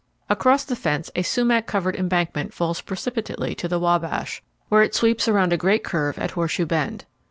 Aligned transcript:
Across 0.31 0.63
the 0.63 0.75
fence 0.75 1.11
a 1.15 1.21
sumac 1.21 1.67
covered 1.67 1.95
embankment 1.95 2.55
falls 2.55 2.81
precipitately 2.81 3.53
to 3.53 3.67
the 3.67 3.77
Wabash, 3.77 4.41
where 4.67 4.81
it 4.81 4.95
sweeps 4.95 5.27
around 5.27 5.53
a 5.53 5.57
great 5.57 5.83
curve 5.83 6.17
at 6.17 6.31
Horseshoe 6.31 6.65
Bend. 6.65 7.05